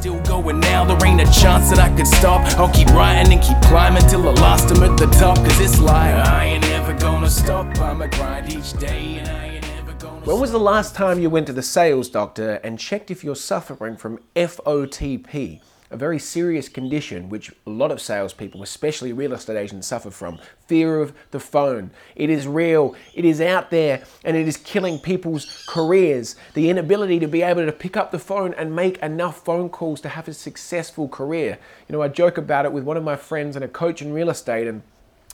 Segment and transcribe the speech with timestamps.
[0.00, 2.40] still going now, there ain't a chance that I could stop.
[2.58, 5.36] I'll keep writing and keep climbing till I lost him at the top.
[5.36, 7.78] Cause it's like, I ain't ever gonna stop.
[7.78, 11.28] I'ma grind each day and I ain't ever gonna When was the last time you
[11.28, 15.60] went to the sales doctor and checked if you're suffering from FOTP?
[15.92, 20.38] A very serious condition which a lot of salespeople, especially real estate agents, suffer from.
[20.68, 21.90] Fear of the phone.
[22.14, 26.36] It is real, it is out there, and it is killing people's careers.
[26.54, 30.00] The inability to be able to pick up the phone and make enough phone calls
[30.02, 31.58] to have a successful career.
[31.88, 34.12] You know, I joke about it with one of my friends and a coach in
[34.12, 34.82] real estate and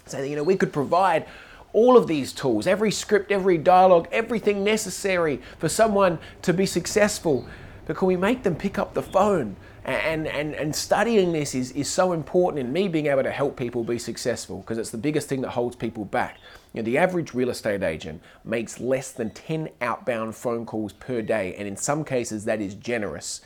[0.07, 1.27] say that, you know, we could provide
[1.75, 7.47] all of these tools, every script, every dialogue, everything necessary for someone to be successful.
[7.87, 9.57] But can we make them pick up the phone?
[9.85, 13.57] And, and, and studying this is, is so important in me being able to help
[13.57, 16.39] people be successful because it's the biggest thing that holds people back.
[16.75, 21.23] You know, the average real estate agent makes less than 10 outbound phone calls per
[21.23, 23.41] day, and in some cases, that is generous.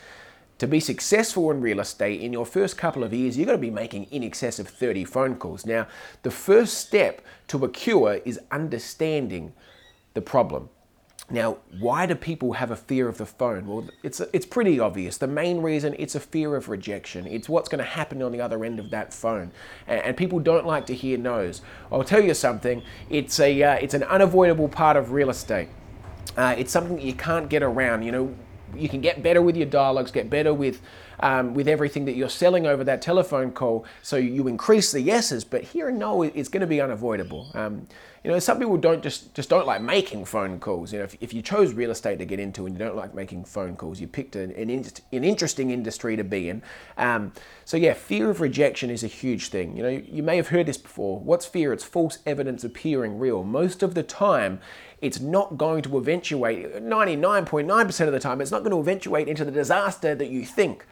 [0.60, 3.60] To be successful in real estate in your first couple of years, you're going to
[3.60, 5.66] be making in excess of 30 phone calls.
[5.66, 5.86] Now,
[6.22, 9.52] the first step to a cure is understanding
[10.14, 10.70] the problem.
[11.30, 13.66] Now, why do people have a fear of the phone?
[13.66, 15.16] Well, it's, it's pretty obvious.
[15.16, 17.26] The main reason it's a fear of rejection.
[17.26, 19.52] It's what's going to happen on the other end of that phone.
[19.86, 21.62] And, and people don't like to hear no's.
[21.92, 22.82] I'll tell you something.
[23.08, 25.68] It's a uh, it's an unavoidable part of real estate.
[26.36, 28.02] Uh, it's something that you can't get around.
[28.02, 28.34] You know,
[28.76, 30.80] you can get better with your dialogues, get better with
[31.22, 33.84] um, with everything that you're selling over that telephone call.
[34.02, 37.50] So you increase the yeses, but hearing no is going to be unavoidable.
[37.54, 37.86] Um,
[38.24, 40.92] you know, some people don't just just don't like making phone calls.
[40.92, 43.14] You know, if, if you chose real estate to get into and you don't like
[43.14, 46.62] making phone calls, you picked an, an, an interesting industry to be in.
[46.98, 47.32] Um,
[47.64, 49.76] so yeah, fear of rejection is a huge thing.
[49.76, 51.18] You know, you may have heard this before.
[51.18, 51.72] What's fear?
[51.72, 53.42] It's false evidence appearing real.
[53.42, 54.60] Most of the time,
[55.00, 56.74] it's not going to eventuate.
[56.74, 60.86] 99.9% of the time, it's not going to eventuate into the disaster that you think.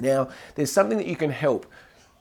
[0.00, 1.66] Now, there's something that you can help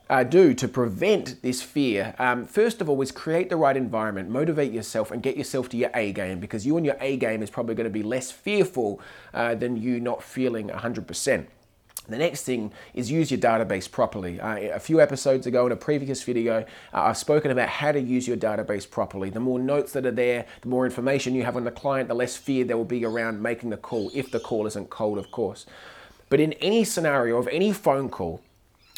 [0.09, 4.29] uh, do to prevent this fear, um, first of all, is create the right environment,
[4.29, 7.41] motivate yourself, and get yourself to your A game because you and your A game
[7.41, 9.01] is probably going to be less fearful
[9.33, 11.47] uh, than you not feeling 100%.
[12.09, 14.39] The next thing is use your database properly.
[14.39, 16.59] Uh, a few episodes ago in a previous video,
[16.93, 19.29] uh, I've spoken about how to use your database properly.
[19.29, 22.15] The more notes that are there, the more information you have on the client, the
[22.15, 25.31] less fear there will be around making the call, if the call isn't cold, of
[25.31, 25.65] course.
[26.27, 28.41] But in any scenario of any phone call,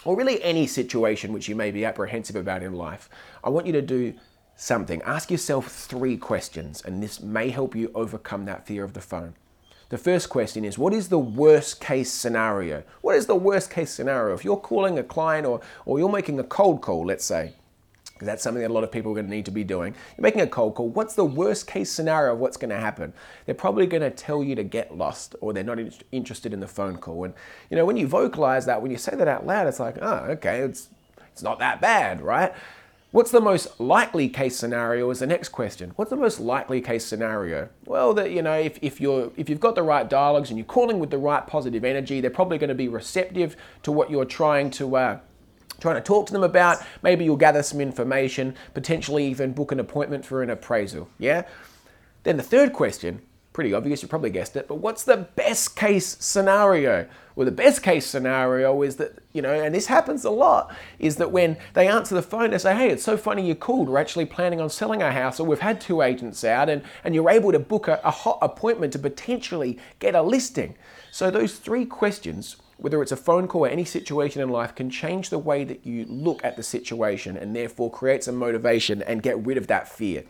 [0.04, 3.08] or really any situation which you may be apprehensive about in life,
[3.44, 4.16] I want you to do
[4.56, 5.02] something.
[5.04, 9.36] Ask yourself three questions, and this may help you overcome that fear of the phone.
[9.90, 12.84] The first question is What is the worst case scenario?
[13.02, 14.34] What is the worst case scenario?
[14.34, 17.54] If you're calling a client or, or you're making a cold call, let's say,
[18.14, 19.94] because that's something that a lot of people are going to need to be doing.
[20.18, 20.88] You're making a cold call.
[20.88, 23.12] What's the worst case scenario of what's going to happen?
[23.46, 26.62] They're probably going to tell you to get lost or they're not in- interested in
[26.62, 27.26] the phone call.
[27.26, 27.34] And,
[27.70, 30.28] you know, when you vocalize that, when you say that out loud, it's like, oh,
[30.30, 30.88] okay, it's,
[31.34, 32.54] it's not that bad, right?
[33.16, 35.94] What's the most likely case scenario is the next question.
[35.96, 37.70] What's the most likely case scenario?
[37.86, 40.66] Well, that you know, if, if you're if you've got the right dialogues and you're
[40.66, 44.26] calling with the right positive energy, they're probably going to be receptive to what you're
[44.26, 45.20] trying to uh,
[45.80, 46.80] trying to talk to them about.
[47.04, 51.08] Maybe you'll gather some information, potentially even book an appointment for an appraisal.
[51.18, 51.44] Yeah?
[52.24, 53.22] Then the third question,
[53.54, 57.08] pretty obvious, you probably guessed it, but what's the best case scenario?
[57.36, 61.18] Well, the best case scenario is that, you know, and this happens a lot, is
[61.18, 63.90] that when they answer the phone, they say, hey, it's so funny you called.
[63.90, 67.14] We're actually planning on selling our house, or we've had two agents out, and, and
[67.14, 70.76] you're able to book a, a hot appointment to potentially get a listing.
[71.12, 74.90] So those three questions whether it's a phone call or any situation in life, can
[74.90, 79.24] change the way that you look at the situation and therefore create some motivation and
[79.24, 80.24] get rid of that fear.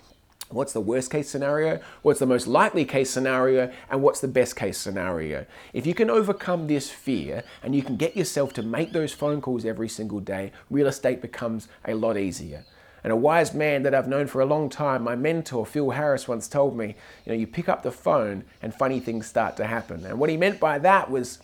[0.50, 1.80] What's the worst case scenario?
[2.04, 3.72] What's the most likely case scenario?
[3.90, 5.46] And what's the best case scenario?
[5.74, 9.42] If you can overcome this fear and you can get yourself to make those phone
[9.42, 12.64] calls every single day, real estate becomes a lot easier.
[13.04, 16.28] And a wise man that I've known for a long time, my mentor Phil Harris
[16.28, 16.96] once told me,
[17.26, 20.06] you know, you pick up the phone and funny things start to happen.
[20.06, 21.40] And what he meant by that was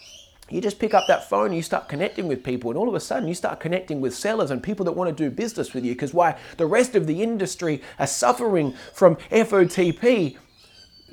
[0.50, 3.00] you just pick up that phone, you start connecting with people, and all of a
[3.00, 5.94] sudden you start connecting with sellers and people that want to do business with you.
[5.94, 6.38] Because why?
[6.58, 10.38] The rest of the industry are suffering from FOTP.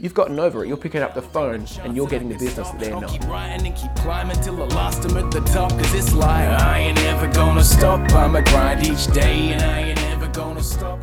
[0.00, 0.68] You've gotten over it.
[0.68, 3.10] You're picking up the phone and you're getting the business that they're not.
[3.10, 5.70] Keep writing and keep climbing till I lost him at the top.
[5.70, 8.00] Cause it's like I ain't ever gonna stop.
[8.12, 10.97] I'ma grind each day and I ain't ever gonna stop.